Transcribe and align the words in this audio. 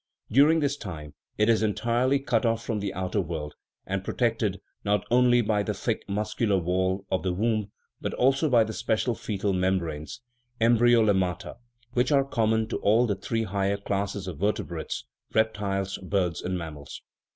During 0.31 0.61
this 0.61 0.77
time 0.77 1.13
it 1.37 1.47
is 1.47 1.61
entirely 1.61 2.17
cut 2.17 2.43
off 2.43 2.65
from 2.65 2.79
the 2.79 2.91
outer 2.95 3.21
world, 3.21 3.53
and 3.85 4.03
protected, 4.03 4.59
not 4.83 5.05
only 5.11 5.41
by 5.41 5.61
the 5.61 5.75
thick 5.75 6.01
muscular 6.09 6.57
wall 6.57 7.05
of 7.11 7.21
the 7.21 7.31
womb, 7.31 7.71
but 8.01 8.15
also 8.15 8.49
by 8.49 8.63
the 8.63 8.73
special 8.73 9.13
foetal 9.13 9.53
membranes 9.53 10.21
(em 10.59 10.75
bryolemmata) 10.79 11.57
which 11.93 12.11
are 12.11 12.25
common 12.25 12.67
to 12.69 12.77
all 12.77 13.05
the 13.05 13.13
three 13.13 13.43
higher 13.43 13.77
classes 13.77 14.25
of 14.25 14.39
vertebrates 14.39 15.05
reptiles, 15.35 15.99
birds, 15.99 16.41
and 16.41 16.57
mammals. 16.57 17.03